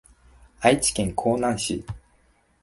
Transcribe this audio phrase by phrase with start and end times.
[0.61, 1.85] 愛知県江南市